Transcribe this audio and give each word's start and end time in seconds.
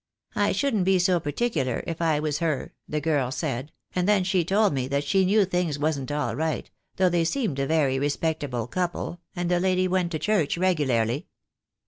'I 0.35 0.53
shouldn't 0.53 0.85
be 0.85 0.97
so 0.97 1.19
particular, 1.19 1.83
if 1.85 2.01
I 2.01 2.19
was 2.19 2.39
her,' 2.39 2.73
the 2.89 2.99
girl 2.99 3.29
said, 3.29 3.71
and 3.93 4.09
then 4.09 4.23
she 4.23 4.43
told 4.43 4.73
me 4.73 4.87
that 4.87 5.03
she 5.03 5.23
knew 5.25 5.45
things 5.45 5.77
wasn't 5.77 6.11
all 6.11 6.35
right, 6.35 6.71
though 6.95 7.07
they 7.07 7.23
seemed 7.23 7.59
a 7.59 7.67
very 7.67 7.99
respectable 7.99 8.65
couple, 8.65 9.19
and 9.35 9.51
the 9.51 9.59
lady 9.59 9.87
went 9.87 10.11
to 10.13 10.17
church 10.17 10.57
regularly." 10.57 11.27